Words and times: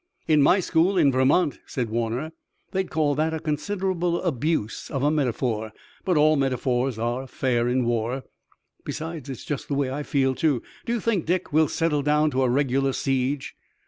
"In 0.27 0.41
my 0.41 0.59
school 0.59 0.97
in 0.97 1.11
Vermont," 1.11 1.59
said 1.67 1.91
Warner, 1.91 2.31
"they'd 2.71 2.89
call 2.89 3.13
that 3.13 3.35
a 3.35 3.39
considerable 3.39 4.19
abuse 4.23 4.89
of 4.89 5.03
metaphor, 5.13 5.71
but 6.03 6.17
all 6.17 6.35
metaphors 6.37 6.97
are 6.97 7.27
fair 7.27 7.67
in 7.67 7.85
war. 7.85 8.23
Besides, 8.83 9.29
it's 9.29 9.45
just 9.45 9.67
the 9.67 9.75
way 9.75 9.91
I 9.91 10.01
feel, 10.01 10.33
too. 10.33 10.63
Do 10.87 10.93
you 10.93 10.99
think, 11.01 11.27
Dick, 11.27 11.53
we'll 11.53 11.67
settle 11.67 12.01
down 12.01 12.31
to 12.31 12.41
a 12.41 12.49
regular 12.49 12.93
siege?" 12.93 13.55